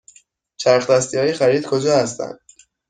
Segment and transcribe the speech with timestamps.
[0.57, 2.39] چرخ دستی های خرید کجا هستند؟